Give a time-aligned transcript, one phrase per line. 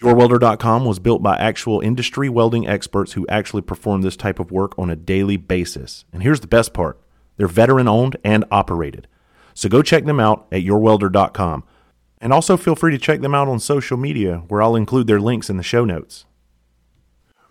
[0.00, 4.78] YourWelder.com was built by actual industry welding experts who actually perform this type of work
[4.78, 6.04] on a daily basis.
[6.12, 7.00] And here's the best part
[7.36, 9.08] they're veteran owned and operated.
[9.54, 11.64] So go check them out at YourWelder.com.
[12.20, 15.20] And also feel free to check them out on social media, where I'll include their
[15.20, 16.26] links in the show notes.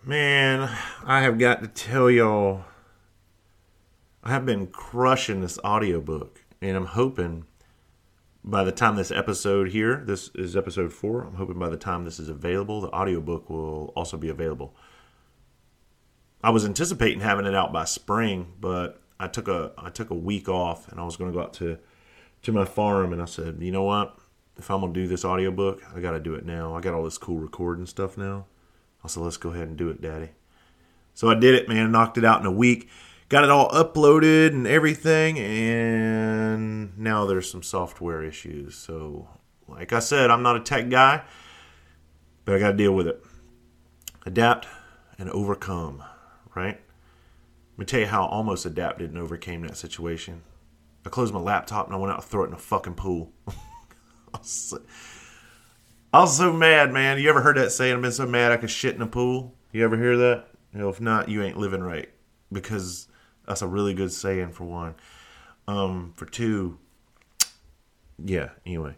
[0.04, 0.70] Man,
[1.04, 2.64] I have got to tell y'all,
[4.22, 7.44] I have been crushing this audiobook, and I'm hoping
[8.48, 12.04] by the time this episode here, this is episode four, I'm hoping by the time
[12.04, 14.74] this is available, the audiobook will also be available.
[16.42, 20.14] I was anticipating having it out by spring, but I took a I took a
[20.14, 21.78] week off and I was going to go out to
[22.42, 24.16] to my farm and I said, "You know what?
[24.56, 26.74] If I'm going to do this audiobook, I got to do it now.
[26.74, 28.46] I got all this cool recording stuff now."
[29.04, 30.30] I said, "Let's go ahead and do it, daddy."
[31.12, 31.92] So I did it, man.
[31.92, 32.88] Knocked it out in a week
[33.28, 38.74] got it all uploaded and everything and now there's some software issues.
[38.76, 39.28] So
[39.66, 41.22] like i said i'm not a tech guy
[42.44, 43.22] but i got to deal with it.
[44.24, 44.66] Adapt
[45.18, 46.02] and overcome
[46.54, 46.80] right?
[47.72, 50.42] Let me tell you how I almost adapted and overcame that situation.
[51.06, 53.32] I closed my laptop and i went out to throw it in a fucking pool.
[56.12, 57.18] I was so mad man.
[57.18, 59.54] You ever heard that saying i've been so mad i could shit in a pool
[59.72, 60.46] you ever hear that?
[60.72, 62.08] You know if not you ain't living right.
[62.50, 63.08] Because
[63.48, 64.94] that's a really good saying for one.
[65.66, 66.78] Um, for two,
[68.24, 68.50] yeah.
[68.64, 68.94] Anyway,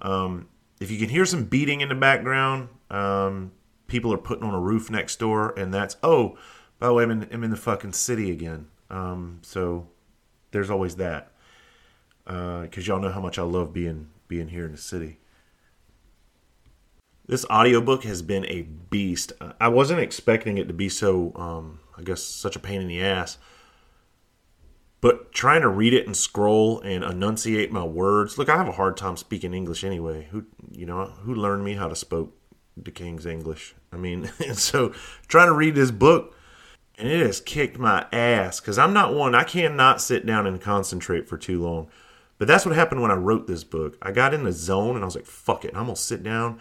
[0.00, 0.48] um,
[0.80, 3.52] if you can hear some beating in the background, um,
[3.86, 6.38] people are putting on a roof next door, and that's oh,
[6.78, 8.68] by the way, I'm in, I'm in the fucking city again.
[8.88, 9.86] Um, so
[10.50, 11.32] there's always that
[12.24, 15.18] because uh, y'all know how much I love being being here in the city.
[17.26, 19.32] This audiobook has been a beast.
[19.60, 23.02] I wasn't expecting it to be so, um, I guess, such a pain in the
[23.02, 23.38] ass.
[25.00, 28.36] But trying to read it and scroll and enunciate my words.
[28.36, 30.28] Look, I have a hard time speaking English anyway.
[30.30, 32.36] Who you know who learned me how to spoke
[32.76, 33.74] the King's English?
[33.92, 34.92] I mean, and so
[35.26, 36.34] trying to read this book
[37.00, 39.34] and it has kicked my ass because I'm not one.
[39.34, 41.88] I cannot sit down and concentrate for too long.
[42.36, 43.96] But that's what happened when I wrote this book.
[44.02, 46.60] I got in the zone and I was like, "Fuck it, I'm gonna sit down."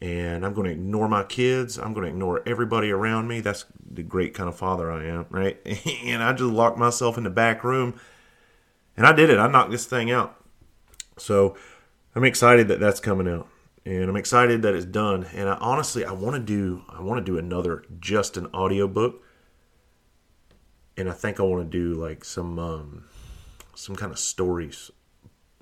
[0.00, 1.78] And I'm going to ignore my kids.
[1.78, 3.40] I'm going to ignore everybody around me.
[3.40, 5.58] That's the great kind of father I am, right?
[6.04, 8.00] and I just locked myself in the back room
[8.96, 9.38] and I did it.
[9.38, 10.36] I knocked this thing out.
[11.18, 11.56] So
[12.14, 13.48] I'm excited that that's coming out.
[13.84, 15.26] And I'm excited that it's done.
[15.34, 18.88] And I honestly I want to do I want to do another just an audio
[18.88, 19.22] book.
[20.96, 23.04] And I think I want to do like some um
[23.74, 24.90] some kind of stories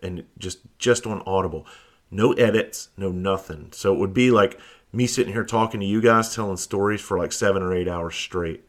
[0.03, 1.66] and just just on Audible
[2.10, 3.69] no edits, no nothing.
[3.72, 4.58] So it would be like
[4.92, 8.14] me sitting here talking to you guys, telling stories for like seven or eight hours
[8.14, 8.64] straight.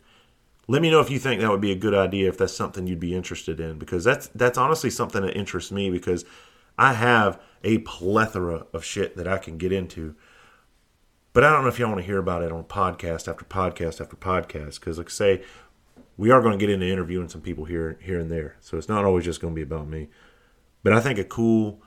[0.67, 2.85] Let me know if you think that would be a good idea, if that's something
[2.85, 6.25] you'd be interested in, because that's that's honestly something that interests me because
[6.77, 10.15] I have a plethora of shit that I can get into.
[11.33, 14.01] But I don't know if y'all want to hear about it on podcast after podcast
[14.01, 15.43] after podcast, because like I say,
[16.17, 18.57] we are going to get into interviewing some people here here and there.
[18.59, 20.09] So it's not always just going to be about me.
[20.83, 21.81] But I think a cool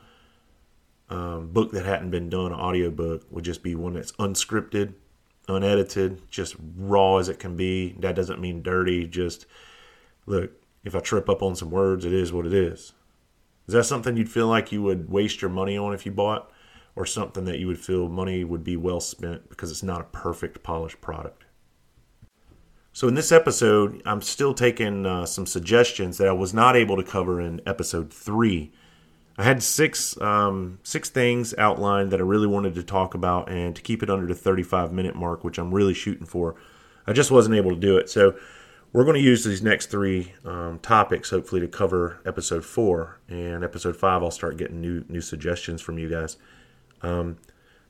[1.13, 4.95] um, book that hadn't been done, an audiobook, would just be one that's unscripted,
[5.47, 7.95] unedited, just raw as it can be.
[7.99, 9.07] That doesn't mean dirty.
[9.07, 9.45] Just
[10.25, 10.53] look,
[10.85, 12.95] if I trip up on some words, it is what it is.
[13.69, 16.51] Is that something you'd feel like you would waste your money on if you bought,
[16.97, 20.05] or something that you would feel money would be well spent because it's not a
[20.05, 21.45] perfect polished product?
[22.95, 26.97] So, in this episode, I'm still taking uh, some suggestions that I was not able
[26.97, 28.73] to cover in episode three
[29.43, 33.75] I had six um, six things outlined that I really wanted to talk about, and
[33.75, 36.55] to keep it under the 35 minute mark, which I'm really shooting for,
[37.09, 38.09] I just wasn't able to do it.
[38.09, 38.37] So
[38.93, 43.19] we're going to use these next three um, topics, hopefully, to cover episode four.
[43.29, 46.37] And episode five, I'll start getting new new suggestions from you guys.
[47.01, 47.39] Um,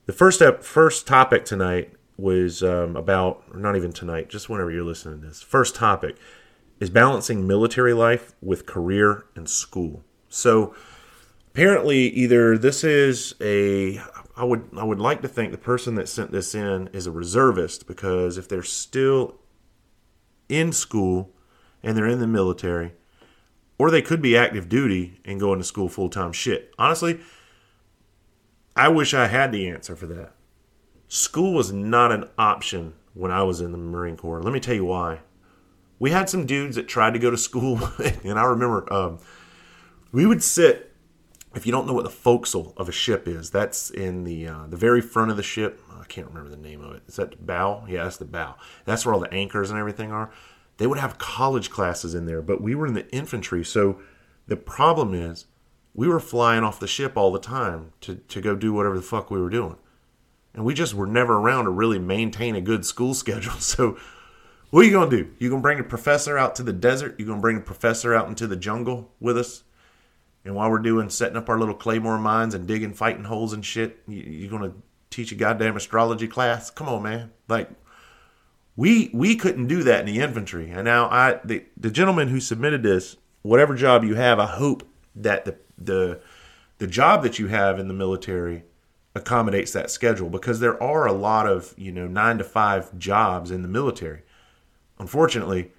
[0.07, 4.83] the first step, first topic tonight was um, about, not even tonight, just whenever you're
[4.83, 5.43] listening to this.
[5.43, 6.17] First topic
[6.79, 10.03] is balancing military life with career and school.
[10.29, 10.73] So
[11.53, 13.99] apparently, either this is a
[14.35, 17.11] I would I would like to think the person that sent this in is a
[17.11, 19.39] reservist because if they're still
[20.49, 21.31] in school
[21.83, 22.93] and they're in the military,
[23.77, 26.31] or they could be active duty and going to school full time.
[26.31, 27.19] Shit, honestly,
[28.75, 30.31] I wish I had the answer for that.
[31.07, 34.41] School was not an option when I was in the Marine Corps.
[34.41, 35.19] Let me tell you why.
[35.99, 37.79] We had some dudes that tried to go to school,
[38.23, 39.19] and I remember um,
[40.11, 40.92] we would sit.
[41.55, 44.67] If you don't know what the forecastle of a ship is, that's in the uh,
[44.67, 45.79] the very front of the ship.
[45.99, 47.03] I can't remember the name of it.
[47.07, 47.85] Is that the bow?
[47.87, 48.55] Yeah, that's the bow.
[48.85, 50.31] That's where all the anchors and everything are.
[50.77, 53.99] They would have college classes in there, but we were in the infantry, so
[54.47, 55.45] the problem is
[55.93, 59.03] we were flying off the ship all the time to, to go do whatever the
[59.03, 59.77] fuck we were doing.
[60.53, 63.53] And we just were never around to really maintain a good school schedule.
[63.53, 63.97] So
[64.71, 65.31] what are you gonna do?
[65.37, 67.19] You gonna bring a professor out to the desert?
[67.19, 69.63] You gonna bring a professor out into the jungle with us?
[70.45, 73.65] And while we're doing setting up our little claymore mines and digging fighting holes and
[73.65, 74.73] shit, you, you gonna
[75.09, 76.69] teach a goddamn astrology class?
[76.69, 77.31] Come on, man.
[77.47, 77.69] Like
[78.75, 80.69] we we couldn't do that in the infantry.
[80.69, 84.87] And now I the, the gentleman who submitted this, whatever job you have, I hope
[85.15, 86.21] that the the
[86.79, 88.63] the job that you have in the military
[89.15, 93.51] accommodates that schedule because there are a lot of you know nine to five jobs
[93.51, 94.23] in the military
[94.97, 95.71] unfortunately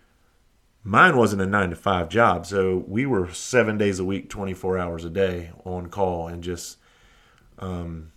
[0.85, 4.79] mine wasn't a nine to five job so we were seven days a week 24
[4.79, 6.77] hours a day on call and just
[7.59, 8.13] um,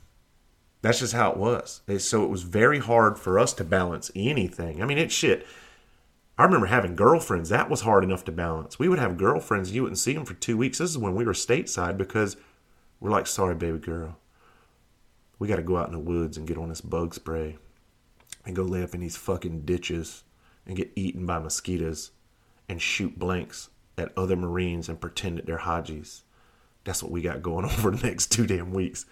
[0.82, 1.82] that's just how it was.
[2.00, 4.82] So it was very hard for us to balance anything.
[4.82, 5.46] I mean it's shit.
[6.38, 7.50] I remember having girlfriends.
[7.50, 8.78] That was hard enough to balance.
[8.78, 9.72] We would have girlfriends.
[9.72, 10.78] You wouldn't see them for two weeks.
[10.78, 12.38] This is when we were stateside because
[13.00, 14.18] we're like sorry baby girl.
[15.40, 17.58] We got to go out in the woods and get on this bug spray
[18.46, 20.24] and go lay up in these fucking ditches
[20.66, 22.12] and get eaten by mosquitoes
[22.70, 26.22] and shoot blanks at other Marines and pretend that they're Hajis.
[26.84, 29.06] That's what we got going for the next two damn weeks.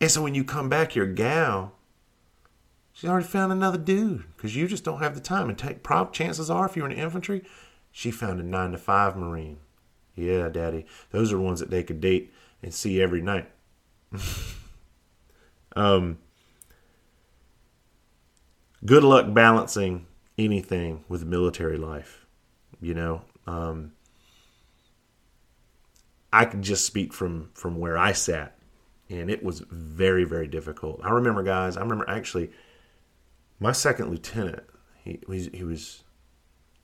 [0.00, 1.72] And so when you come back, your gal,
[2.92, 5.48] she's already found another dude because you just don't have the time.
[5.48, 7.42] And take prop chances are, if you're in the infantry,
[7.90, 9.58] she found a nine to five Marine.
[10.14, 13.50] Yeah, daddy, those are ones that they could date and see every night.
[15.76, 16.18] Um,
[18.84, 20.06] good luck balancing
[20.38, 22.26] anything with military life.
[22.80, 23.92] You know, um,
[26.32, 28.58] I can just speak from from where I sat,
[29.08, 31.00] and it was very very difficult.
[31.02, 31.76] I remember, guys.
[31.76, 32.50] I remember actually,
[33.58, 34.64] my second lieutenant.
[35.04, 36.02] He he, he was.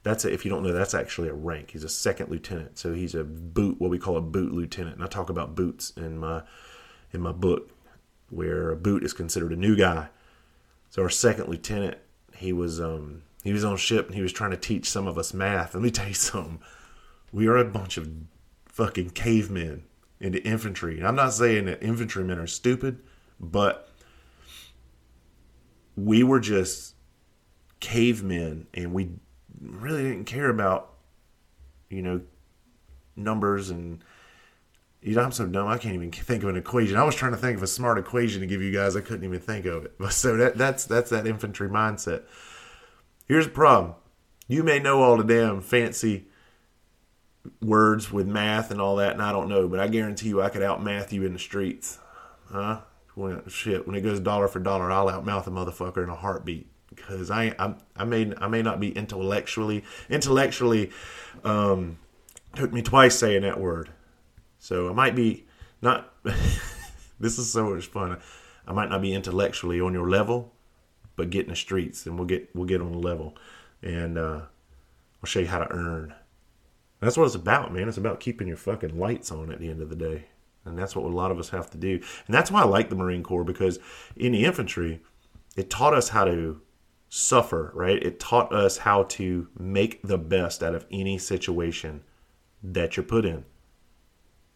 [0.04, 1.70] That's a, if you don't know, that's actually a rank.
[1.70, 4.96] He's a second lieutenant, so he's a boot, what we call a boot lieutenant.
[4.96, 6.42] And I talk about boots in my
[7.12, 7.70] in my book
[8.30, 10.08] where a boot is considered a new guy.
[10.90, 11.98] So our second lieutenant,
[12.34, 15.18] he was um, he was on ship and he was trying to teach some of
[15.18, 15.74] us math.
[15.74, 16.60] Let me tell you something.
[17.32, 18.10] We are a bunch of
[18.66, 19.84] fucking cavemen
[20.20, 20.98] in the infantry.
[20.98, 23.00] And I'm not saying that infantrymen are stupid,
[23.40, 23.88] but
[25.96, 26.94] we were just
[27.80, 29.10] cavemen and we
[29.60, 30.94] really didn't care about
[31.90, 32.20] you know
[33.16, 34.02] numbers and
[35.02, 35.66] you know, I'm so dumb.
[35.66, 36.96] I can't even think of an equation.
[36.96, 38.94] I was trying to think of a smart equation to give you guys.
[38.94, 39.94] I couldn't even think of it.
[40.12, 42.22] So that, that's that's that infantry mindset.
[43.26, 43.94] Here's the problem:
[44.48, 46.26] you may know all the damn fancy
[47.60, 50.48] words with math and all that, and I don't know, but I guarantee you, I
[50.48, 51.98] could outmath you in the streets,
[52.50, 52.80] huh?
[53.14, 56.66] When shit, when it goes dollar for dollar, I'll outmouth a motherfucker in a heartbeat
[56.88, 60.90] because I I I may I may not be intellectually intellectually
[61.44, 61.98] um,
[62.54, 63.90] took me twice saying that word
[64.62, 65.44] so I might be
[65.82, 66.14] not.
[67.18, 68.16] this is so much fun.
[68.64, 70.52] I might not be intellectually on your level,
[71.16, 73.36] but get in the streets, and we'll get we'll get on the level,
[73.82, 76.14] and uh, I'll show you how to earn.
[77.00, 77.88] That's what it's about, man.
[77.88, 80.26] It's about keeping your fucking lights on at the end of the day,
[80.64, 82.00] and that's what a lot of us have to do.
[82.26, 83.78] And that's why I like the Marine Corps because
[84.16, 85.02] in the infantry,
[85.56, 86.60] it taught us how to
[87.08, 88.02] suffer, right?
[88.02, 92.02] It taught us how to make the best out of any situation
[92.62, 93.44] that you're put in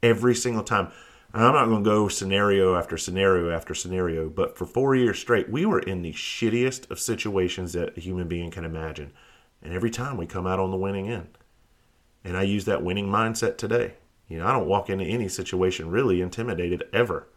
[0.02, 0.90] every single time.
[1.32, 5.18] And I'm not going to go scenario after scenario after scenario, but for four years
[5.18, 9.12] straight, we were in the shittiest of situations that a human being can imagine.
[9.62, 11.38] And every time we come out on the winning end.
[12.24, 13.94] And I use that winning mindset today.
[14.28, 17.28] You know, I don't walk into any situation really intimidated ever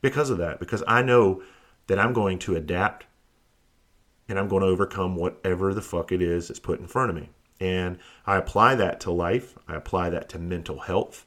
[0.00, 1.42] because of that, because I know
[1.86, 3.06] that I'm going to adapt
[4.28, 7.16] and I'm going to overcome whatever the fuck it is that's put in front of
[7.16, 7.30] me.
[7.60, 11.26] And I apply that to life, I apply that to mental health.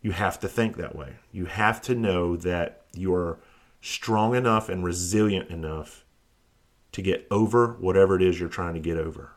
[0.00, 1.16] You have to think that way.
[1.32, 3.38] You have to know that you're
[3.80, 6.04] strong enough and resilient enough
[6.92, 9.32] to get over whatever it is you're trying to get over,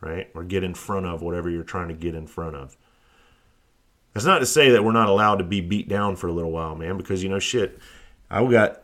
[0.00, 0.30] right?
[0.34, 2.76] Or get in front of whatever you're trying to get in front of.
[4.12, 6.50] That's not to say that we're not allowed to be beat down for a little
[6.50, 7.78] while, man, because you know shit.
[8.30, 8.82] I got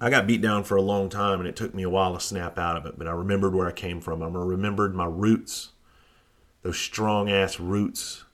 [0.00, 2.20] I got beat down for a long time and it took me a while to
[2.20, 4.22] snap out of it, but I remembered where I came from.
[4.22, 5.70] I remembered my roots.
[6.62, 8.24] Those strong ass roots.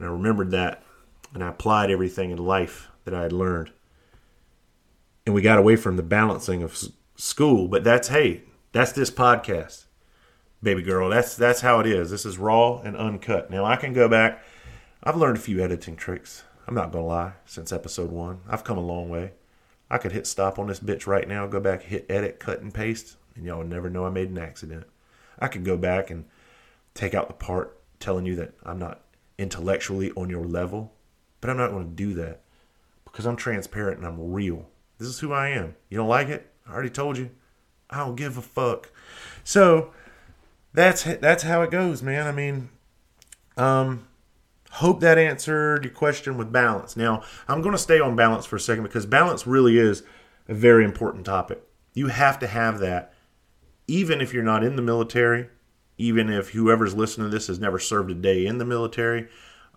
[0.00, 0.82] And I remembered that
[1.32, 3.70] and I applied everything in life that I had learned.
[5.24, 6.76] And we got away from the balancing of
[7.14, 8.42] school, but that's hey,
[8.72, 9.84] that's this podcast.
[10.60, 12.10] Baby girl, that's that's how it is.
[12.10, 13.50] This is raw and uncut.
[13.50, 14.42] Now I can go back
[15.02, 16.44] I've learned a few editing tricks.
[16.68, 17.32] I'm not gonna lie.
[17.46, 19.32] Since episode one, I've come a long way.
[19.90, 22.72] I could hit stop on this bitch right now, go back, hit edit, cut, and
[22.72, 24.86] paste, and y'all would never know I made an accident.
[25.38, 26.26] I could go back and
[26.92, 29.00] take out the part telling you that I'm not
[29.40, 30.92] intellectually on your level,
[31.40, 32.42] but I'm not going to do that
[33.04, 34.68] because I'm transparent and I'm real.
[34.98, 35.74] This is who I am.
[35.88, 36.52] You don't like it?
[36.66, 37.30] I already told you.
[37.88, 38.92] I don't give a fuck.
[39.42, 39.92] So
[40.72, 42.28] that's that's how it goes, man.
[42.28, 42.68] I mean,
[43.56, 44.06] um,
[44.74, 46.96] Hope that answered your question with balance.
[46.96, 50.04] Now, I'm going to stay on balance for a second because balance really is
[50.48, 51.60] a very important topic.
[51.92, 53.12] You have to have that,
[53.88, 55.48] even if you're not in the military,
[56.00, 59.28] even if whoever's listening to this has never served a day in the military.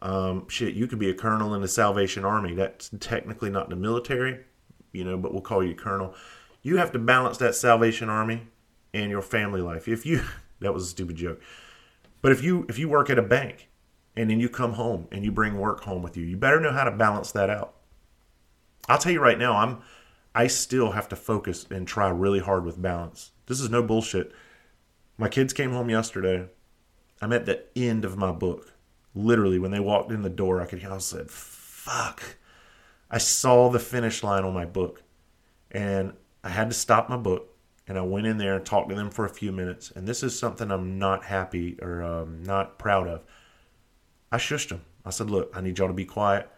[0.02, 2.54] Um, shit, you could be a colonel in the Salvation Army.
[2.54, 4.40] That's technically not the military,
[4.92, 6.16] you know, but we'll call you colonel.
[6.62, 8.48] You have to balance that Salvation Army
[8.94, 9.88] and your family life.
[9.88, 10.22] If you,
[10.62, 11.42] that was a stupid joke,
[12.22, 13.68] but if you if you work at a bank
[14.16, 16.24] and then you come home and you bring work home with you.
[16.24, 17.74] You better know how to balance that out.
[18.88, 19.82] I'll tell you right now, I'm
[20.36, 23.32] I still have to focus and try really hard with balance.
[23.48, 24.32] This is no bullshit.
[25.18, 26.48] My kids came home yesterday.
[27.22, 28.74] I'm at the end of my book.
[29.16, 32.38] Literally, when they walked in the door, I could hear I said, fuck.
[33.12, 35.04] I saw the finish line on my book.
[35.72, 37.54] And I had to stop my book
[37.88, 39.92] and I went in there and talked to them for a few minutes.
[39.92, 43.22] And this is something I'm not happy or um, not proud of.
[44.32, 44.82] I shushed them.
[45.06, 46.50] I said, look, I need y'all to be quiet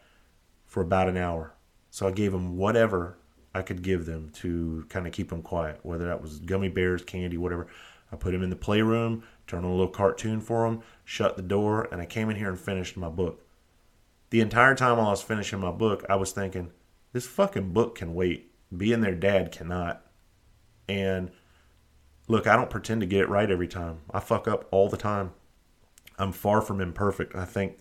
[0.65, 1.53] for about an hour.
[1.89, 3.17] So I gave them whatever
[3.53, 7.03] I could give them to kind of keep them quiet, whether that was gummy bears,
[7.03, 7.67] candy, whatever.
[8.11, 11.41] I put him in the playroom, turned on a little cartoon for him, shut the
[11.41, 13.45] door, and I came in here and finished my book.
[14.29, 16.71] The entire time while I was finishing my book, I was thinking,
[17.13, 18.51] this fucking book can wait.
[18.75, 20.05] Being their dad cannot.
[20.89, 21.31] And
[22.27, 23.99] look, I don't pretend to get it right every time.
[24.11, 25.31] I fuck up all the time.
[26.17, 27.35] I'm far from imperfect.
[27.35, 27.77] I think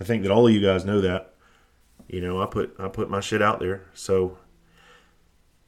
[0.00, 1.34] I think that all of you guys know that.
[2.08, 3.82] You know, I put I put my shit out there.
[3.92, 4.38] So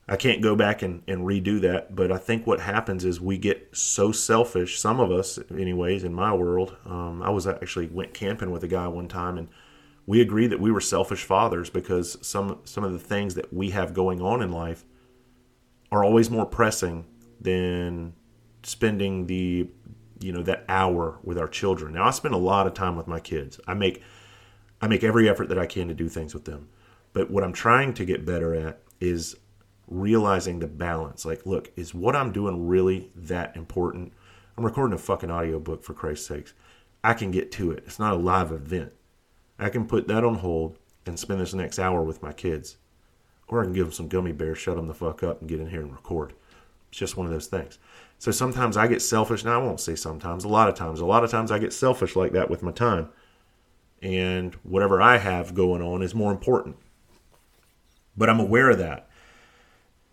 [0.08, 1.94] I can't go back and, and redo that.
[1.94, 6.12] But I think what happens is we get so selfish, some of us anyways, in
[6.12, 6.76] my world.
[6.84, 9.48] Um, I was actually went camping with a guy one time and
[10.06, 13.70] we agreed that we were selfish fathers because some some of the things that we
[13.70, 14.84] have going on in life
[15.90, 17.06] are always more pressing
[17.40, 18.14] than
[18.62, 19.68] spending the
[20.20, 21.94] you know that hour with our children.
[21.94, 23.60] Now I spend a lot of time with my kids.
[23.66, 24.02] I make
[24.80, 26.68] I make every effort that I can to do things with them.
[27.12, 29.36] But what I'm trying to get better at is
[29.98, 31.24] realizing the balance.
[31.24, 34.12] Like, look, is what I'm doing really that important?
[34.56, 36.54] I'm recording a fucking audiobook for Christ's sakes.
[37.04, 37.84] I can get to it.
[37.86, 38.92] It's not a live event.
[39.58, 42.76] I can put that on hold and spend this next hour with my kids.
[43.48, 45.60] Or I can give them some gummy bears, shut them the fuck up, and get
[45.60, 46.32] in here and record.
[46.88, 47.78] It's just one of those things.
[48.18, 49.44] So sometimes I get selfish.
[49.44, 51.00] Now I won't say sometimes, a lot of times.
[51.00, 53.08] A lot of times I get selfish like that with my time.
[54.00, 56.76] And whatever I have going on is more important.
[58.16, 59.08] But I'm aware of that.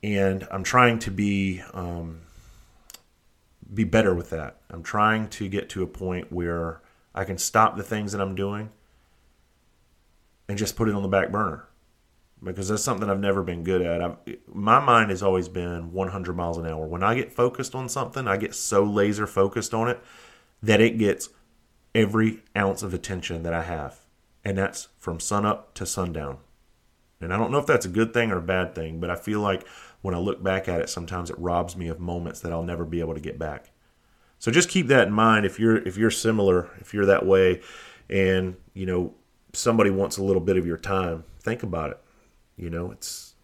[0.02, 2.22] And I'm trying to be um,
[3.74, 4.58] be better with that.
[4.70, 6.82] I'm trying to get to a point where
[7.14, 8.70] I can stop the things that I'm doing
[10.48, 11.68] and just put it on the back burner
[12.42, 14.02] because that's something I've never been good at.
[14.02, 16.88] I've, my mind has always been 100 miles an hour.
[16.88, 20.00] When I get focused on something, I get so laser focused on it
[20.64, 21.30] that it gets
[21.94, 24.00] every ounce of attention that I have.
[24.44, 26.38] And that's from sunup to sundown.
[27.22, 29.16] And I don't know if that's a good thing or a bad thing, but I
[29.16, 29.68] feel like
[30.02, 32.86] when I look back at it, sometimes it robs me of moments that I'll never
[32.86, 33.72] be able to get back.
[34.38, 37.62] So just keep that in mind if you're if you're similar, if you're that way
[38.10, 39.14] and, you know,
[39.54, 42.00] somebody wants a little bit of your time, think about it
[42.60, 43.36] you know, it's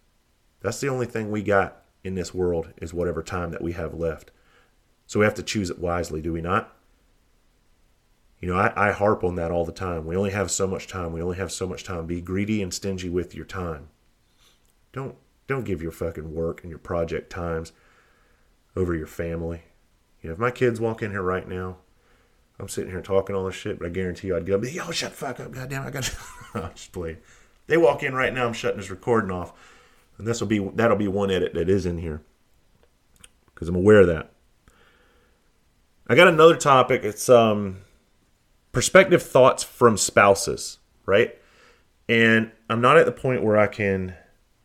[0.60, 3.94] that's the only thing we got in this world is whatever time that we have
[3.94, 4.30] left.
[5.06, 6.76] So we have to choose it wisely, do we not?
[8.40, 10.04] You know, I, I harp on that all the time.
[10.04, 11.12] We only have so much time.
[11.12, 12.06] We only have so much time.
[12.06, 13.88] Be greedy and stingy with your time.
[14.92, 15.16] Don't
[15.46, 17.72] don't give your fucking work and your project times
[18.74, 19.62] over your family.
[20.20, 21.78] You know, if my kids walk in here right now,
[22.58, 25.10] I'm sitting here talking all this shit, but I guarantee you I'd go, yo, shut
[25.10, 27.18] the fuck up, goddamn, I got to just play.
[27.66, 28.46] They walk in right now.
[28.46, 29.52] I'm shutting this recording off,
[30.18, 32.22] and this will be that'll be one edit that is in here
[33.54, 34.32] because I'm aware of that.
[36.06, 37.02] I got another topic.
[37.02, 37.78] It's um
[38.72, 41.36] perspective thoughts from spouses, right?
[42.08, 44.14] And I'm not at the point where I can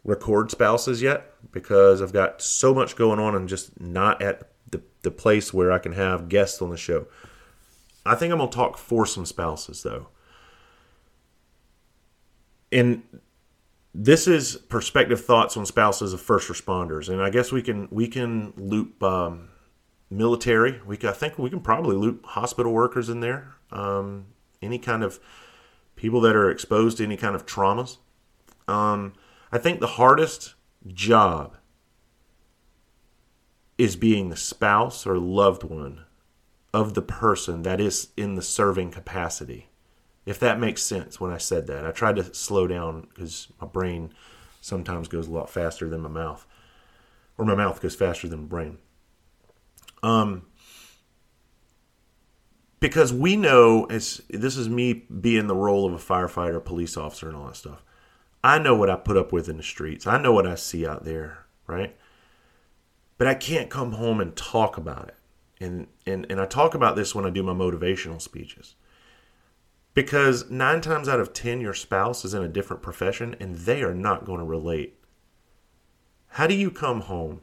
[0.03, 4.81] record spouses yet because I've got so much going on and just not at the,
[5.03, 7.08] the place where I can have guests on the show.
[8.05, 10.08] I think I'm going to talk for some spouses though.
[12.72, 13.03] And
[13.93, 18.08] this is perspective thoughts on spouses of first responders, and I guess we can we
[18.08, 19.50] can loop um,
[20.10, 20.81] military.
[20.86, 23.55] We can, I think we can probably loop hospital workers in there.
[23.72, 24.27] Um,
[24.62, 25.20] any kind of
[25.98, 27.98] people that are exposed to any kind of traumas.
[28.67, 29.13] Um,
[29.51, 30.55] I think the hardest
[30.88, 31.58] job
[33.77, 36.05] is being the spouse or loved one
[36.74, 39.67] of the person that is in the serving capacity.
[40.25, 41.86] If that makes sense when I said that.
[41.86, 44.13] I tried to slow down because my brain
[44.62, 46.46] sometimes goes a lot faster than my mouth,
[47.38, 48.77] or my mouth goes faster than my brain.
[50.03, 50.46] Um,
[52.79, 57.27] because we know it's this is me being the role of a firefighter, police officer,
[57.27, 57.84] and all that stuff.
[58.43, 60.07] I know what I put up with in the streets.
[60.07, 61.95] I know what I see out there, right?
[63.17, 65.15] But I can't come home and talk about it.
[65.63, 68.75] And and and I talk about this when I do my motivational speeches.
[69.93, 73.83] Because 9 times out of 10 your spouse is in a different profession and they
[73.83, 74.98] are not going to relate.
[76.29, 77.41] How do you come home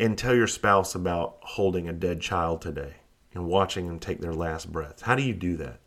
[0.00, 2.94] and tell your spouse about holding a dead child today
[3.32, 5.02] and watching them take their last breath?
[5.02, 5.78] How do you do that?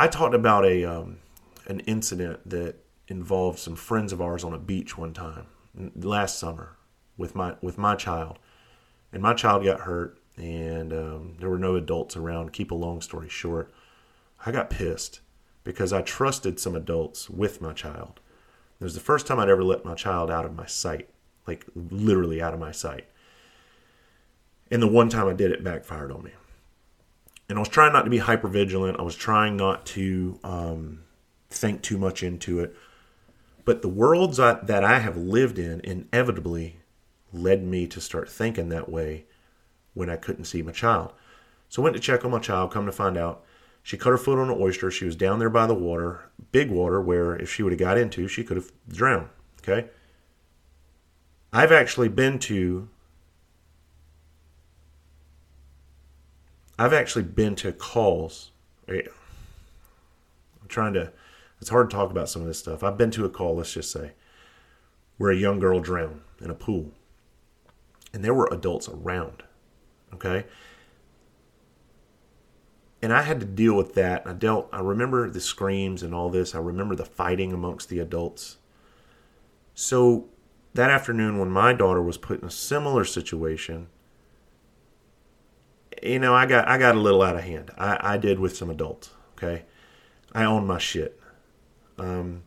[0.00, 1.18] I talked about a um,
[1.66, 2.76] an incident that
[3.08, 5.46] involved some friends of ours on a beach one time
[5.96, 6.76] last summer
[7.16, 8.38] with my with my child,
[9.12, 12.52] and my child got hurt, and um, there were no adults around.
[12.52, 13.72] Keep a long story short,
[14.46, 15.20] I got pissed
[15.64, 18.20] because I trusted some adults with my child.
[18.80, 21.08] It was the first time I'd ever let my child out of my sight,
[21.44, 23.06] like literally out of my sight.
[24.70, 26.30] And the one time I did it backfired on me
[27.48, 28.98] and I was trying not to be hyper vigilant.
[28.98, 31.00] I was trying not to um,
[31.48, 32.76] think too much into it.
[33.64, 36.80] But the worlds that I have lived in inevitably
[37.32, 39.26] led me to start thinking that way
[39.94, 41.12] when I couldn't see my child.
[41.68, 43.44] So I went to check on my child, come to find out
[43.82, 44.90] she cut her foot on an oyster.
[44.90, 47.98] She was down there by the water, big water, where if she would have got
[47.98, 49.28] into, she could have drowned.
[49.62, 49.88] Okay.
[51.52, 52.88] I've actually been to
[56.78, 58.52] I've actually been to calls.
[58.88, 59.02] Eh,
[60.60, 61.12] I'm trying to.
[61.60, 62.84] It's hard to talk about some of this stuff.
[62.84, 63.56] I've been to a call.
[63.56, 64.12] Let's just say
[65.16, 66.92] where a young girl drowned in a pool,
[68.12, 69.42] and there were adults around.
[70.14, 70.46] Okay.
[73.00, 74.26] And I had to deal with that.
[74.26, 74.68] I dealt.
[74.72, 76.54] I remember the screams and all this.
[76.54, 78.58] I remember the fighting amongst the adults.
[79.74, 80.28] So
[80.74, 83.88] that afternoon, when my daughter was put in a similar situation,
[86.02, 87.70] you know, I got I got a little out of hand.
[87.78, 89.10] I, I did with some adults.
[89.36, 89.64] Okay,
[90.32, 91.20] I own my shit.
[91.98, 92.42] Um,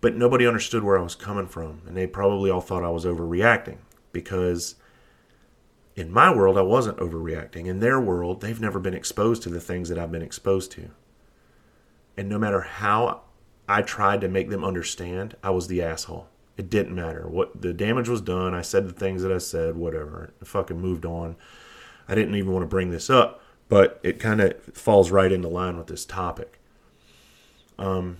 [0.00, 3.04] but nobody understood where I was coming from, and they probably all thought I was
[3.04, 3.78] overreacting
[4.12, 4.74] because
[5.94, 7.66] in my world I wasn't overreacting.
[7.66, 10.90] In their world, they've never been exposed to the things that I've been exposed to.
[12.16, 13.22] And no matter how
[13.68, 16.28] I tried to make them understand, I was the asshole.
[16.56, 17.26] It didn't matter.
[17.28, 18.54] What the damage was done.
[18.54, 20.32] I said the things that I said, whatever.
[20.40, 21.36] I fucking moved on.
[22.08, 25.48] I didn't even want to bring this up, but it kind of falls right into
[25.48, 26.58] line with this topic.
[27.78, 28.18] Um,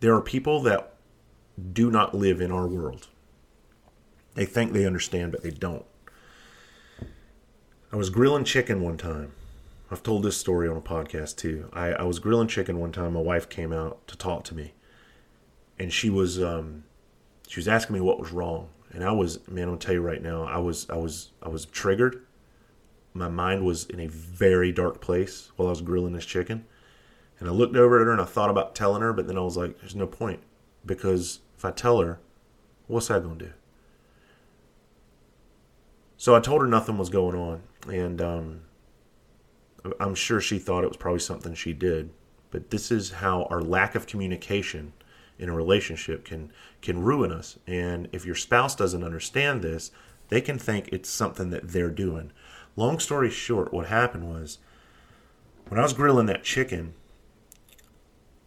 [0.00, 0.94] there are people that
[1.72, 3.08] do not live in our world.
[4.34, 5.84] They think they understand, but they don't.
[7.92, 9.32] I was grilling chicken one time.
[9.90, 11.68] I've told this story on a podcast too.
[11.72, 13.14] I, I was grilling chicken one time.
[13.14, 14.74] My wife came out to talk to me,
[15.78, 16.84] and she was um,
[17.48, 20.22] she was asking me what was wrong and I was man, I'll tell you right
[20.22, 22.22] now, I was I was I was triggered.
[23.14, 26.64] My mind was in a very dark place while I was grilling this chicken.
[27.40, 29.42] And I looked over at her and I thought about telling her, but then I
[29.42, 30.40] was like, there's no point.
[30.84, 32.18] Because if I tell her,
[32.86, 33.52] what's that to do?
[36.16, 37.62] So I told her nothing was going on.
[37.88, 38.60] And um,
[40.00, 42.10] I'm sure she thought it was probably something she did.
[42.50, 44.92] But this is how our lack of communication
[45.38, 47.58] in a relationship can can ruin us.
[47.66, 49.90] And if your spouse doesn't understand this,
[50.28, 52.32] they can think it's something that they're doing.
[52.76, 54.58] Long story short, what happened was
[55.68, 56.94] when I was grilling that chicken,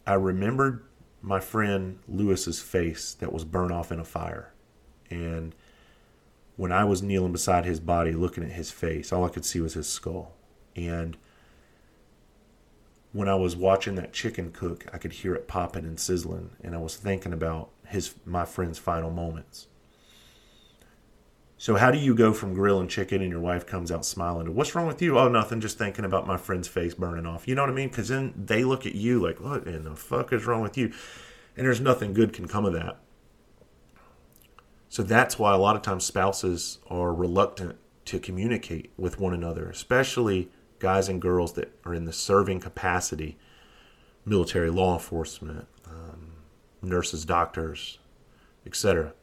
[0.06, 0.84] I remembered
[1.20, 4.52] my friend Lewis's face that was burned off in a fire.
[5.10, 5.54] And
[6.56, 9.60] when I was kneeling beside his body looking at his face, all I could see
[9.60, 10.34] was his skull.
[10.74, 11.16] And
[13.12, 16.74] when I was watching that chicken cook, I could hear it popping and sizzling, and
[16.74, 19.68] I was thinking about his my friend's final moments.
[21.62, 24.50] So how do you go from grilling chicken and your wife comes out smiling to
[24.50, 25.16] what's wrong with you?
[25.16, 27.46] Oh, nothing, just thinking about my friend's face burning off.
[27.46, 27.88] You know what I mean?
[27.88, 30.92] Because then they look at you like, what in the fuck is wrong with you?
[31.56, 32.98] And there's nothing good can come of that.
[34.88, 39.70] So that's why a lot of times spouses are reluctant to communicate with one another,
[39.70, 40.50] especially
[40.82, 43.38] guys and girls that are in the serving capacity,
[44.24, 46.32] military, law enforcement, um,
[46.82, 48.00] nurses, doctors,
[48.66, 49.14] etc.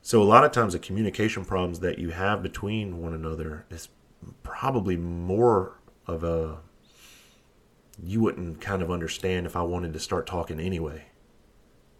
[0.00, 3.90] So a lot of times the communication problems that you have between one another is
[4.42, 6.58] probably more of a
[8.02, 11.04] you wouldn't kind of understand if I wanted to start talking anyway.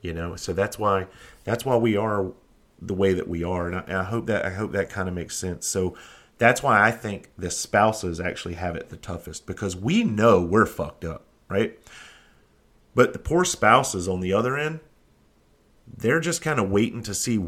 [0.01, 1.09] You know, so that's why
[1.45, 2.33] that's why we are
[2.81, 5.15] the way that we are, and I, I hope that I hope that kind of
[5.15, 5.67] makes sense.
[5.67, 5.95] So
[6.39, 10.67] that's why I think the spouses actually have it the toughest because we know we're
[10.67, 11.79] fucked up, right?
[12.95, 14.81] But the poor spouses on the other end,
[15.87, 17.45] they're just kind of waiting to see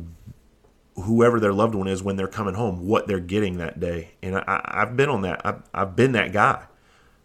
[0.97, 4.13] whoever their loved one is when they're coming home, what they're getting that day.
[4.23, 5.41] And I, have been on that.
[5.45, 6.65] I've, I've been that guy.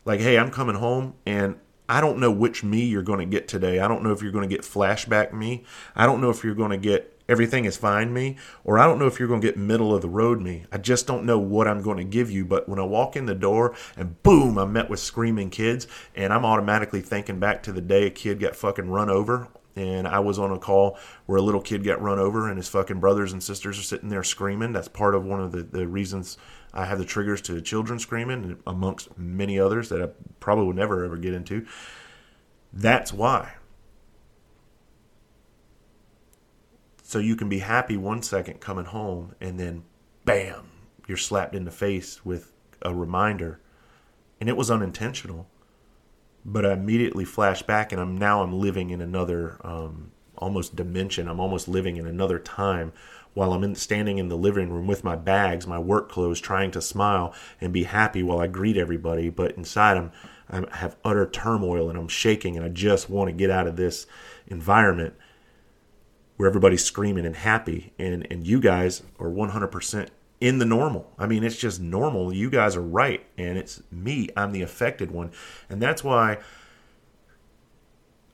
[0.05, 3.47] Like, hey, I'm coming home and I don't know which me you're going to get
[3.47, 3.79] today.
[3.79, 5.65] I don't know if you're going to get flashback me.
[5.95, 8.99] I don't know if you're going to get everything is fine me, or I don't
[8.99, 10.65] know if you're going to get middle of the road me.
[10.71, 12.43] I just don't know what I'm going to give you.
[12.43, 16.33] But when I walk in the door and boom, I'm met with screaming kids, and
[16.33, 20.19] I'm automatically thinking back to the day a kid got fucking run over and I
[20.19, 23.31] was on a call where a little kid got run over and his fucking brothers
[23.31, 24.73] and sisters are sitting there screaming.
[24.73, 26.37] That's part of one of the, the reasons
[26.73, 31.05] I have the triggers to children screaming, amongst many others that I probably would never
[31.05, 31.65] ever get into.
[32.73, 33.53] That's why.
[37.09, 39.83] So you can be happy one second coming home and then
[40.25, 40.69] bam,
[41.07, 43.59] you're slapped in the face with a reminder.
[44.39, 45.47] And it was unintentional
[46.45, 51.27] but I immediately flash back, and I'm now I'm living in another um, almost dimension.
[51.27, 52.93] I'm almost living in another time
[53.33, 56.71] while I'm in, standing in the living room with my bags, my work clothes, trying
[56.71, 59.29] to smile and be happy while I greet everybody.
[59.29, 60.11] But inside, I'm
[60.49, 63.75] I have utter turmoil and I'm shaking, and I just want to get out of
[63.75, 64.07] this
[64.47, 65.13] environment
[66.39, 70.07] where everybody's screaming and happy, and and you guys are 100%
[70.39, 71.11] in the normal.
[71.17, 72.33] I mean, it's just normal.
[72.33, 73.25] You guys are right.
[73.37, 74.29] And it's me.
[74.37, 75.31] I'm the affected one.
[75.69, 76.37] And that's why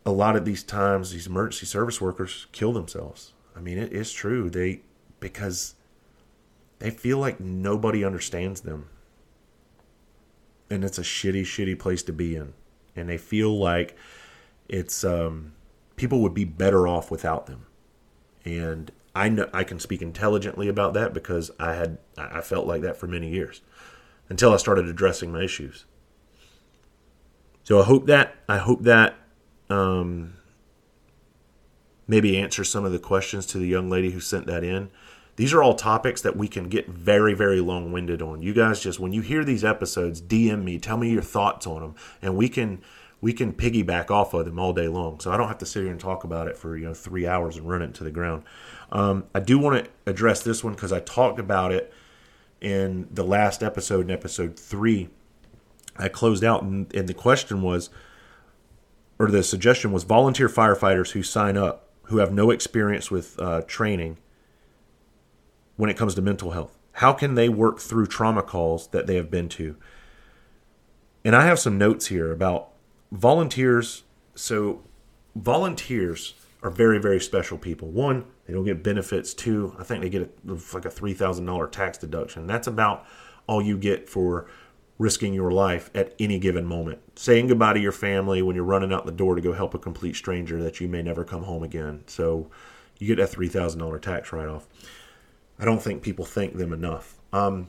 [0.06, 3.34] a lot of these times these emergency service workers kill themselves.
[3.56, 4.52] I mean, it is true.
[4.52, 4.82] They,
[5.20, 5.74] because
[6.78, 8.88] they feel like nobody understands them.
[10.70, 12.54] And it's a shitty, shitty place to be in.
[12.96, 13.98] And they feel like
[14.70, 15.54] it's, um,
[15.96, 17.66] people would be better off without them.
[18.46, 22.82] And I know I can speak intelligently about that because I had I felt like
[22.82, 23.62] that for many years
[24.30, 25.86] until I started addressing my issues.
[27.64, 29.16] So I hope that I hope that
[29.70, 30.36] um,
[32.08, 34.90] maybe answer some of the questions to the young lady who sent that in.
[35.38, 38.42] These are all topics that we can get very, very long winded on.
[38.42, 41.82] You guys just, when you hear these episodes, DM me, tell me your thoughts on
[41.82, 42.82] them, and we can
[43.26, 45.20] we can piggyback off of them all day long.
[45.20, 47.26] So I don't have to sit here and talk about it for you know three
[47.26, 48.44] hours and run it to the ground.
[48.92, 51.92] Um, I do want to address this one because I talked about it
[52.62, 55.10] in the last episode, in episode three.
[55.98, 57.90] I closed out, and, and the question was,
[59.18, 63.62] or the suggestion was, volunteer firefighters who sign up who have no experience with uh,
[63.62, 64.18] training
[65.78, 66.78] when it comes to mental health.
[66.92, 69.78] How can they work through trauma calls that they have been to?
[71.24, 72.70] And I have some notes here about
[73.12, 74.04] volunteers.
[74.36, 74.84] So,
[75.36, 77.90] volunteers are very, very special people.
[77.90, 79.34] One, they don't get benefits.
[79.34, 82.48] Two, I think they get a, like a $3,000 tax deduction.
[82.48, 83.06] That's about
[83.48, 84.48] all you get for
[84.98, 87.00] risking your life at any given moment.
[87.16, 89.80] Saying goodbye to your family when you're running out the door to go help a
[89.80, 92.04] complete stranger that you may never come home again.
[92.08, 92.50] So
[92.98, 94.68] you get that $3,000 tax write off.
[95.60, 97.16] I don't think people thank them enough.
[97.34, 97.68] Um,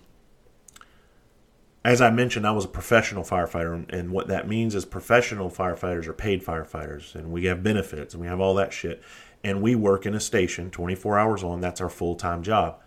[1.86, 6.08] as I mentioned, I was a professional firefighter, and what that means is professional firefighters
[6.08, 9.00] are paid firefighters, and we have benefits and we have all that shit.
[9.44, 12.80] And we work in a station 24 hours on, that's our full time job.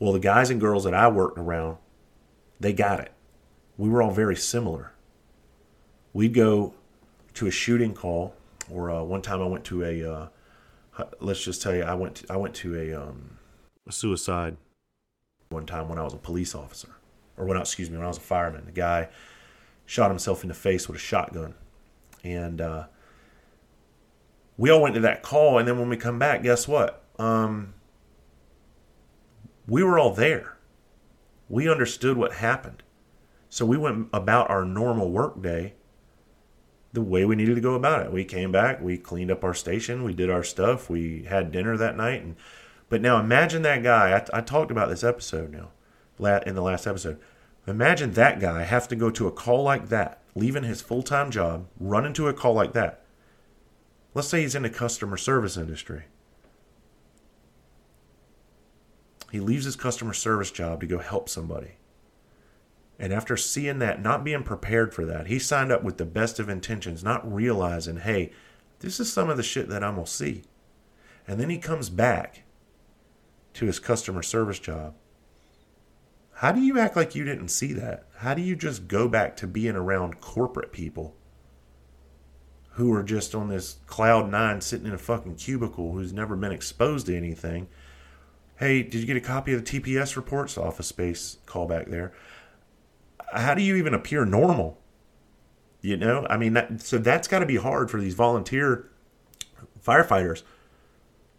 [0.00, 1.76] Well, the guys and girls that I worked around,
[2.58, 3.12] they got it.
[3.76, 4.90] We were all very similar.
[6.12, 6.74] We'd go
[7.34, 8.34] to a shooting call,
[8.68, 10.28] or uh, one time I went to a, uh,
[11.20, 13.38] let's just tell you, I went to, I went to a, um,
[13.86, 14.56] a suicide
[15.50, 16.97] one time when I was a police officer
[17.38, 18.66] or when I, excuse me, when I was a fireman.
[18.66, 19.08] The guy
[19.86, 21.54] shot himself in the face with a shotgun,
[22.22, 22.86] and uh,
[24.56, 25.58] we all went to that call.
[25.58, 27.04] And then when we come back, guess what?
[27.18, 27.74] Um,
[29.66, 30.56] we were all there.
[31.48, 32.82] We understood what happened,
[33.48, 35.74] so we went about our normal work day
[36.92, 38.12] the way we needed to go about it.
[38.12, 41.76] We came back, we cleaned up our station, we did our stuff, we had dinner
[41.76, 42.36] that night, and
[42.88, 44.16] But now imagine that guy.
[44.16, 45.70] I, I talked about this episode now,
[46.18, 47.18] in the last episode.
[47.66, 51.30] Imagine that guy have to go to a call like that, leaving his full time
[51.30, 53.04] job, run into a call like that.
[54.14, 56.04] Let's say he's in the customer service industry.
[59.30, 61.72] He leaves his customer service job to go help somebody.
[62.98, 66.40] And after seeing that, not being prepared for that, he signed up with the best
[66.40, 68.32] of intentions, not realizing, hey,
[68.80, 70.42] this is some of the shit that I'm going to see.
[71.26, 72.42] And then he comes back
[73.54, 74.94] to his customer service job.
[76.38, 78.04] How do you act like you didn't see that?
[78.18, 81.16] How do you just go back to being around corporate people
[82.74, 86.52] who are just on this cloud nine sitting in a fucking cubicle who's never been
[86.52, 87.66] exposed to anything?
[88.54, 90.56] Hey, did you get a copy of the TPS reports?
[90.56, 92.12] Office Space callback there.
[93.32, 94.80] How do you even appear normal?
[95.80, 98.88] You know, I mean, that, so that's got to be hard for these volunteer
[99.84, 100.44] firefighters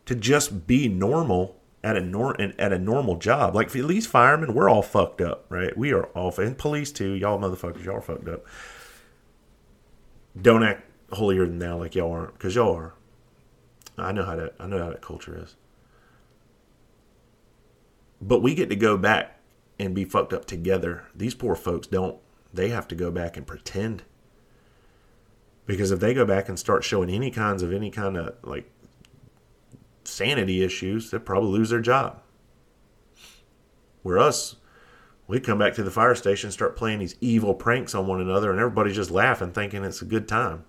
[0.08, 3.56] to just be normal at a nor- at a normal job.
[3.56, 5.76] Like at least firemen, we're all fucked up, right?
[5.78, 7.14] We are all and police too.
[7.14, 8.46] Y'all motherfuckers, y'all fucked up.
[10.40, 12.94] Don't act holier than thou like y'all aren't, because y'all are.
[13.98, 15.56] I know how that I know how that culture is.
[18.22, 19.40] But we get to go back
[19.80, 21.06] and be fucked up together.
[21.16, 22.18] These poor folks don't.
[22.54, 24.04] They have to go back and pretend.
[25.66, 28.70] Because if they go back and start showing any kinds of any kind of like
[30.10, 32.22] sanity issues, they'll probably lose their job.
[34.02, 34.56] Where us,
[35.28, 38.50] we come back to the fire station, start playing these evil pranks on one another,
[38.50, 40.66] and everybody's just laughing, thinking it's a good time.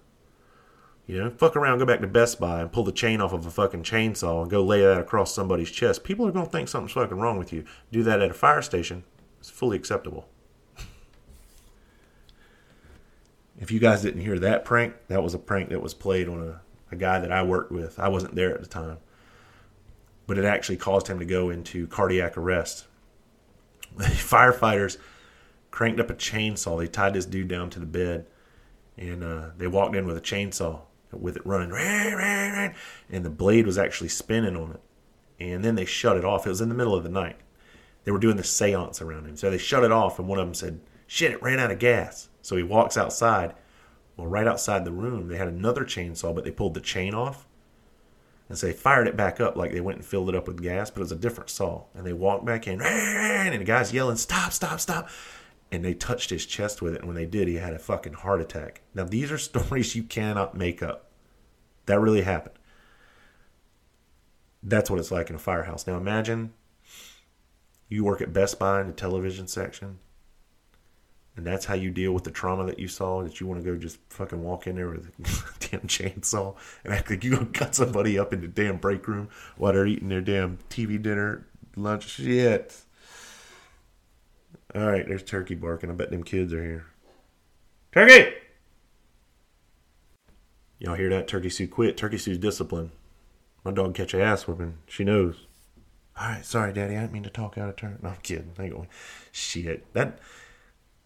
[1.06, 3.46] You know, fuck around, go back to Best Buy and pull the chain off of
[3.46, 6.04] a fucking chainsaw and go lay that across somebody's chest.
[6.04, 7.64] People are going to think something's fucking wrong with you.
[7.90, 9.04] Do that at a fire station,
[9.40, 10.28] it's fully acceptable.
[13.58, 16.42] if you guys didn't hear that prank, that was a prank that was played on
[16.42, 16.60] a,
[16.92, 17.98] a guy that I worked with.
[17.98, 18.98] I wasn't there at the time
[20.26, 22.86] but it actually caused him to go into cardiac arrest.
[23.96, 24.96] The firefighters
[25.70, 26.78] cranked up a chainsaw.
[26.78, 28.26] They tied this dude down to the bed,
[28.96, 31.72] and uh, they walked in with a chainsaw with it running,
[33.10, 34.80] and the blade was actually spinning on it.
[35.40, 36.46] And then they shut it off.
[36.46, 37.38] It was in the middle of the night.
[38.04, 40.18] They were doing the seance around him, so they shut it off.
[40.18, 43.54] And one of them said, "Shit, it ran out of gas." So he walks outside.
[44.16, 47.46] Well, right outside the room, they had another chainsaw, but they pulled the chain off
[48.50, 50.60] and so they fired it back up like they went and filled it up with
[50.60, 51.84] gas, but it was a different saw.
[51.94, 55.08] And they walked back in, and the guy's yelling, Stop, stop, stop.
[55.70, 56.98] And they touched his chest with it.
[56.98, 58.82] And when they did, he had a fucking heart attack.
[58.92, 61.12] Now, these are stories you cannot make up.
[61.86, 62.56] That really happened.
[64.64, 65.86] That's what it's like in a firehouse.
[65.86, 66.52] Now, imagine
[67.88, 70.00] you work at Best Buy in the television section
[71.36, 73.64] and that's how you deal with the trauma that you saw that you want to
[73.64, 75.10] go just fucking walk in there with
[75.72, 76.54] a damn chainsaw
[76.84, 79.86] and act like you gonna cut somebody up in the damn break room while they're
[79.86, 82.08] eating their damn TV dinner, lunch.
[82.08, 82.76] Shit.
[84.74, 85.90] All right, there's turkey barking.
[85.90, 86.86] I bet them kids are here.
[87.92, 88.34] Turkey!
[90.78, 91.26] Y'all hear that?
[91.26, 91.96] Turkey Sue quit.
[91.96, 92.92] Turkey Sue's discipline.
[93.64, 94.78] My dog catch a ass whooping.
[94.86, 95.46] She knows.
[96.18, 96.96] All right, sorry, Daddy.
[96.96, 97.98] I didn't mean to talk out of turn.
[98.02, 98.52] No, I'm kidding.
[98.58, 98.88] I ain't going.
[99.32, 99.92] Shit.
[99.92, 100.18] That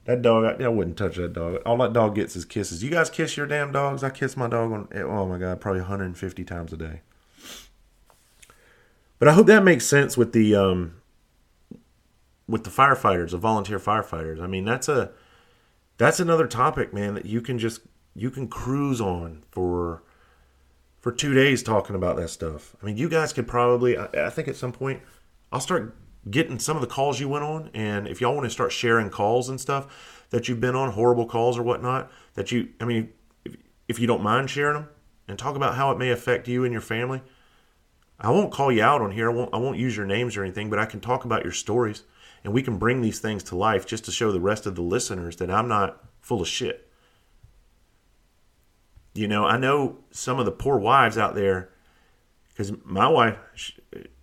[0.05, 1.63] that dog, I, I, wouldn't touch that dog.
[1.65, 2.83] All that dog gets is kisses.
[2.85, 4.05] You guys kiss your damn dogs.
[4.05, 7.01] I kiss my dog on, oh my God, probably 150 times a day.
[9.19, 10.97] But I hope that makes sense with the, um,
[12.47, 14.43] with the firefighters, the volunteer firefighters.
[14.43, 15.13] I mean, that's a,
[15.97, 17.81] that's another topic, man, that you can just,
[18.15, 20.03] you can cruise on for,
[20.99, 22.77] for two days talking about that stuff.
[22.83, 25.01] I mean, you guys could probably, I, I think at some point,
[25.51, 25.95] I'll start
[26.31, 27.71] getting some of the calls you went on.
[27.75, 31.27] And if y'all want to start sharing calls and stuff that you've been on, horrible
[31.27, 33.13] calls or whatnot, that you, I mean,
[33.45, 33.57] if,
[33.89, 34.89] if you don't mind sharing them
[35.29, 37.23] and talk about how it may affect you and your family,
[38.19, 39.31] I won't call you out on here.
[39.31, 41.53] I won't, I won't use your names or anything, but I can talk about your
[41.53, 42.05] stories
[42.43, 44.83] and we can bring these things to life just to show the rest of the
[44.83, 46.89] listeners that I'm not full of shit.
[49.15, 51.71] You know, I know some of the poor wives out there
[52.49, 53.37] because my wife,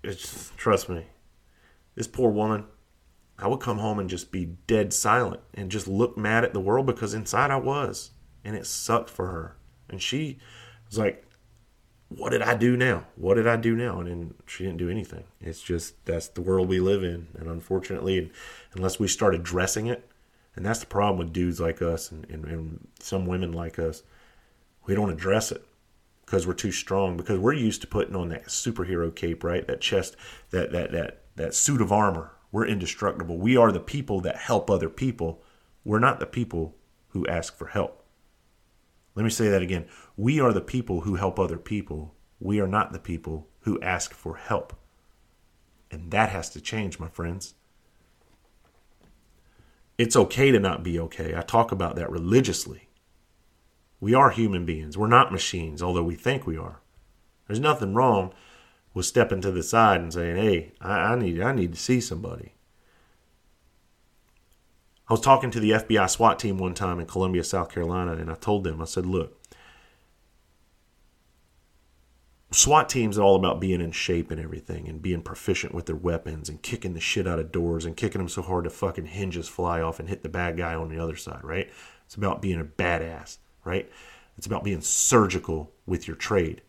[0.03, 1.05] it's, trust me,
[1.95, 2.65] this poor woman,
[3.37, 6.59] I would come home and just be dead silent and just look mad at the
[6.59, 8.11] world because inside I was.
[8.43, 9.57] And it sucked for her.
[9.89, 10.39] And she
[10.87, 11.25] was like,
[12.09, 13.05] What did I do now?
[13.15, 13.99] What did I do now?
[13.99, 15.23] And then she didn't do anything.
[15.39, 17.27] It's just that's the world we live in.
[17.37, 18.31] And unfortunately,
[18.73, 20.07] unless we start addressing it,
[20.55, 24.03] and that's the problem with dudes like us and, and, and some women like us,
[24.85, 25.65] we don't address it
[26.25, 29.81] because we're too strong because we're used to putting on that superhero cape right that
[29.81, 30.15] chest
[30.51, 32.31] that that that that suit of armor.
[32.51, 33.37] We're indestructible.
[33.37, 35.41] We are the people that help other people.
[35.83, 36.75] We're not the people
[37.09, 38.03] who ask for help.
[39.15, 39.87] Let me say that again.
[40.15, 42.15] We are the people who help other people.
[42.39, 44.73] We are not the people who ask for help.
[45.89, 47.53] And that has to change, my friends.
[49.97, 51.35] It's okay to not be okay.
[51.35, 52.89] I talk about that religiously.
[53.99, 54.97] We are human beings.
[54.97, 56.81] We're not machines, although we think we are.
[57.47, 58.33] There's nothing wrong
[58.93, 62.01] with stepping to the side and saying, "Hey, I, I need I need to see
[62.01, 62.53] somebody."
[65.09, 68.31] I was talking to the FBI SWAT team one time in Columbia, South Carolina, and
[68.31, 69.37] I told them, I said, "Look,
[72.51, 75.95] SWAT teams are all about being in shape and everything and being proficient with their
[75.95, 79.07] weapons and kicking the shit out of doors and kicking them so hard the fucking
[79.07, 81.69] hinges fly off and hit the bad guy on the other side, right?
[82.05, 83.89] It's about being a badass right?
[84.37, 86.61] It's about being surgical with your trade.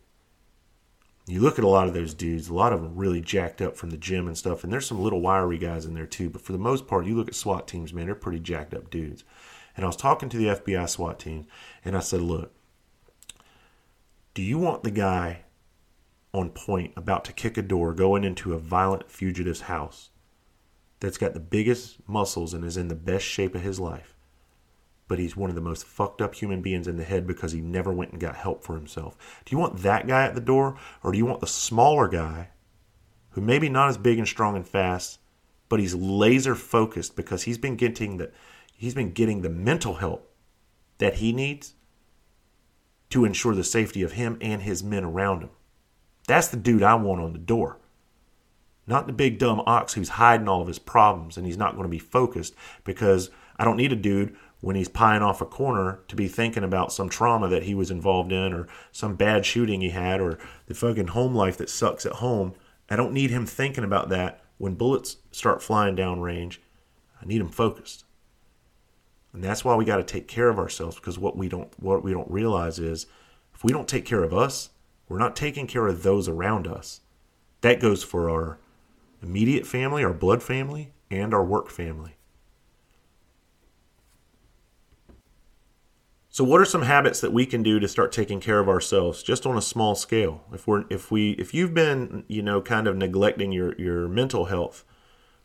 [1.25, 3.77] You look at a lot of those dudes, a lot of them really jacked up
[3.77, 6.41] from the gym and stuff, and there's some little wiry guys in there too, but
[6.41, 9.23] for the most part, you look at SWAT teams, man, they're pretty jacked up dudes.
[9.75, 11.47] And I was talking to the FBI SWAT team,
[11.83, 12.53] and I said, Look,
[14.33, 15.43] do you want the guy
[16.33, 20.09] on point about to kick a door going into a violent fugitive's house
[20.99, 24.12] that's got the biggest muscles and is in the best shape of his life?
[25.13, 27.61] But he's one of the most fucked up human beings in the head because he
[27.61, 29.15] never went and got help for himself.
[29.45, 32.49] Do you want that guy at the door, or do you want the smaller guy
[33.29, 35.19] who maybe not as big and strong and fast,
[35.69, 38.31] but he's laser focused because he's been getting the
[38.75, 40.33] he's been getting the mental help
[40.97, 41.75] that he needs
[43.11, 45.51] to ensure the safety of him and his men around him.
[46.27, 47.77] That's the dude I want on the door.
[48.87, 51.83] Not the big dumb ox who's hiding all of his problems and he's not going
[51.83, 55.99] to be focused because I don't need a dude when he's pieing off a corner
[56.07, 59.81] to be thinking about some trauma that he was involved in or some bad shooting
[59.81, 62.53] he had or the fucking home life that sucks at home.
[62.89, 66.61] I don't need him thinking about that when bullets start flying down range.
[67.21, 68.05] I need him focused.
[69.33, 72.01] And that's why we got to take care of ourselves because what we don't what
[72.01, 73.05] we don't realize is
[73.53, 74.69] if we don't take care of us,
[75.09, 77.01] we're not taking care of those around us.
[77.59, 78.59] That goes for our
[79.21, 82.15] immediate family, our blood family, and our work family.
[86.33, 89.21] So what are some habits that we can do to start taking care of ourselves
[89.21, 90.41] just on a small scale?
[90.51, 94.45] If we're if we if you've been, you know, kind of neglecting your your mental
[94.45, 94.83] health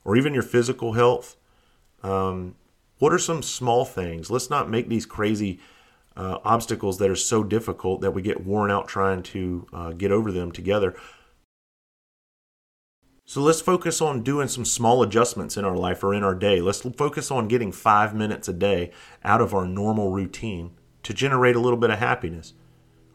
[0.03, 1.37] or even your physical health,
[2.03, 2.55] um,
[3.01, 4.31] what are some small things?
[4.31, 5.61] Let's not make these crazy
[6.16, 10.11] uh, obstacles that are so difficult that we get worn out trying to uh, get
[10.11, 10.94] over them together.
[13.27, 16.62] So let's focus on doing some small adjustments in our life or in our day.
[16.62, 18.90] Let's focus on getting five minutes a day
[19.22, 20.77] out of our normal routine
[21.09, 22.53] to generate a little bit of happiness.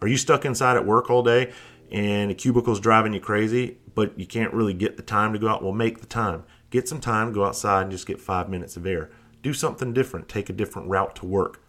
[0.01, 1.53] Are you stuck inside at work all day
[1.91, 5.47] and a cubicle's driving you crazy, but you can't really get the time to go
[5.47, 5.61] out?
[5.61, 6.43] Well, make the time.
[6.71, 9.11] Get some time, go outside and just get five minutes of air.
[9.43, 10.27] Do something different.
[10.27, 11.61] Take a different route to work.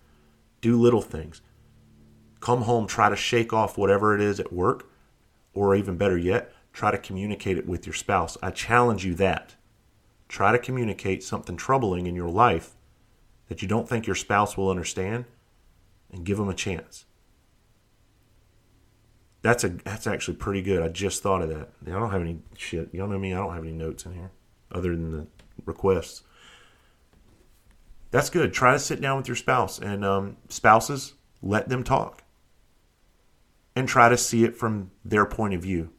[0.63, 1.43] Do little things.
[2.41, 4.91] Come home, try to shake off whatever it is at work,
[5.53, 8.39] or even better yet, try to communicate it with your spouse.
[8.43, 9.57] I challenge you that.
[10.27, 12.77] Try to communicate something troubling in your life
[13.49, 15.27] that you don't think your spouse will understand
[16.15, 17.05] and give them a chance.
[19.43, 20.83] That's a that's actually pretty good.
[20.83, 21.69] I just thought of that.
[21.87, 22.89] I don't have any shit.
[22.95, 23.35] Y'all know me.
[23.35, 24.31] I don't have any notes in here
[24.73, 25.27] other than the
[25.67, 26.23] requests.
[28.11, 28.55] That's good.
[28.55, 32.23] Try to sit down with your spouse and um, spouses let them talk
[33.77, 35.91] and try to see it from their point of view.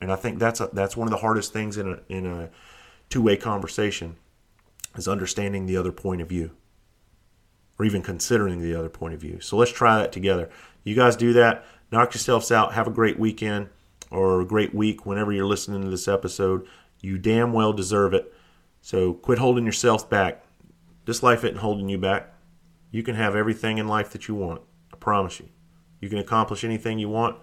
[0.00, 2.48] And I think that's a, that's one of the hardest things in a in a
[3.10, 4.16] two way conversation
[4.96, 6.52] is understanding the other point of view
[7.78, 9.40] or even considering the other point of view.
[9.40, 10.48] So let's try that together.
[10.84, 11.64] You guys do that.
[11.90, 12.74] Knock yourselves out.
[12.74, 13.68] Have a great weekend
[14.10, 16.66] or a great week whenever you're listening to this episode.
[17.00, 18.32] You damn well deserve it.
[18.80, 20.44] So quit holding yourself back.
[21.04, 22.32] This life isn't holding you back.
[22.90, 24.62] You can have everything in life that you want.
[24.92, 25.48] I promise you.
[26.00, 27.36] You can accomplish anything you want.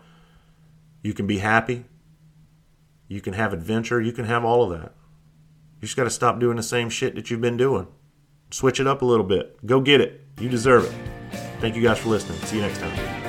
[1.04, 1.86] You can be happy.
[3.08, 4.00] You can have adventure.
[4.00, 4.94] You can have all of that.
[5.80, 7.88] You just got to stop doing the same shit that you've been doing.
[8.52, 9.66] Switch it up a little bit.
[9.66, 10.22] Go get it.
[10.40, 11.38] You deserve it.
[11.60, 12.40] Thank you guys for listening.
[12.42, 13.21] See you next time.